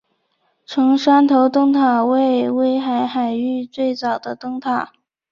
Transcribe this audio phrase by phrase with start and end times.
[0.65, 4.91] 成山头灯塔为威海海域最早的灯塔。